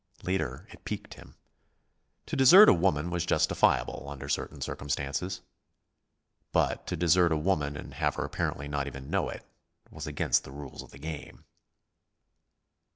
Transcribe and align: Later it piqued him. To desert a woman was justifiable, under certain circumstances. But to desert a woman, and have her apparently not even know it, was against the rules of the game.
Later 0.23 0.67
it 0.71 0.83
piqued 0.83 1.13
him. 1.13 1.35
To 2.25 2.35
desert 2.35 2.69
a 2.69 2.73
woman 2.73 3.11
was 3.11 3.23
justifiable, 3.23 4.07
under 4.09 4.27
certain 4.27 4.59
circumstances. 4.59 5.41
But 6.51 6.87
to 6.87 6.97
desert 6.97 7.31
a 7.31 7.37
woman, 7.37 7.77
and 7.77 7.93
have 7.93 8.15
her 8.15 8.25
apparently 8.25 8.67
not 8.67 8.87
even 8.87 9.11
know 9.11 9.29
it, 9.29 9.45
was 9.91 10.07
against 10.07 10.43
the 10.43 10.51
rules 10.51 10.81
of 10.81 10.89
the 10.89 10.97
game. 10.97 11.45